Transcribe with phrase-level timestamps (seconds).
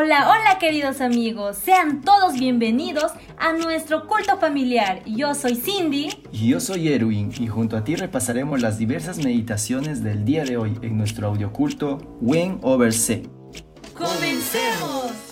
[0.00, 5.02] Hola, hola queridos amigos, sean todos bienvenidos a nuestro culto familiar.
[5.04, 6.10] Yo soy Cindy.
[6.30, 10.56] Y yo soy Erwin y junto a ti repasaremos las diversas meditaciones del día de
[10.56, 13.28] hoy en nuestro audioculto Win Over C.
[13.92, 15.27] ¡Comencemos!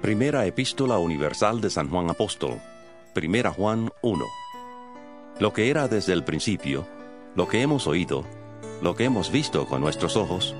[0.00, 2.58] Primera Epístola Universal de San Juan Apóstol,
[3.12, 4.24] Primera Juan 1.
[5.38, 6.86] Lo que era desde el principio,
[7.34, 8.24] lo que hemos oído,
[8.80, 10.56] lo que hemos visto con nuestros ojos,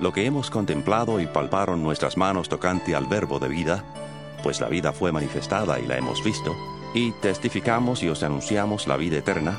[0.00, 3.84] lo que hemos contemplado y palparon nuestras manos tocante al verbo de vida,
[4.42, 6.56] pues la vida fue manifestada y la hemos visto,
[6.94, 9.58] y testificamos y os anunciamos la vida eterna,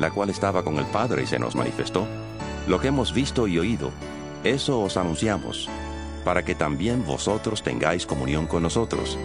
[0.00, 2.04] la cual estaba con el Padre y se nos manifestó,
[2.66, 3.92] lo que hemos visto y oído,
[4.42, 5.70] eso os anunciamos
[6.26, 9.16] para que también vosotros tengáis comunión con nosotros.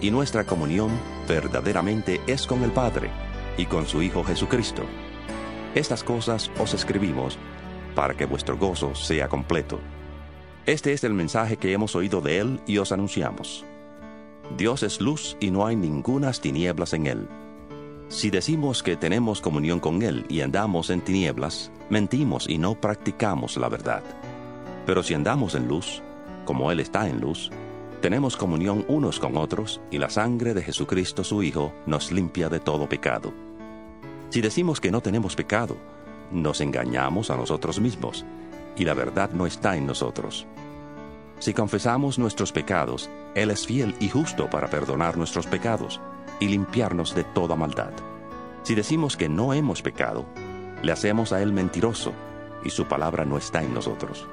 [0.00, 0.90] Y nuestra comunión
[1.28, 3.10] verdaderamente es con el Padre
[3.56, 4.82] y con su Hijo Jesucristo.
[5.76, 7.38] Estas cosas os escribimos
[7.94, 9.78] para que vuestro gozo sea completo.
[10.66, 13.64] Este es el mensaje que hemos oído de Él y os anunciamos.
[14.56, 17.28] Dios es luz y no hay ningunas tinieblas en Él.
[18.08, 23.56] Si decimos que tenemos comunión con Él y andamos en tinieblas, mentimos y no practicamos
[23.58, 24.02] la verdad.
[24.86, 26.02] Pero si andamos en luz,
[26.48, 27.50] como Él está en luz,
[28.00, 32.58] tenemos comunión unos con otros y la sangre de Jesucristo su Hijo nos limpia de
[32.58, 33.34] todo pecado.
[34.30, 35.76] Si decimos que no tenemos pecado,
[36.32, 38.24] nos engañamos a nosotros mismos
[38.76, 40.46] y la verdad no está en nosotros.
[41.38, 46.00] Si confesamos nuestros pecados, Él es fiel y justo para perdonar nuestros pecados
[46.40, 47.92] y limpiarnos de toda maldad.
[48.62, 50.24] Si decimos que no hemos pecado,
[50.82, 52.14] le hacemos a Él mentiroso
[52.64, 54.26] y su palabra no está en nosotros.